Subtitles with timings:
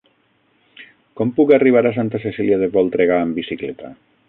[1.19, 3.97] Com puc arribar a Santa Cecília de Voltregà amb bicicleta?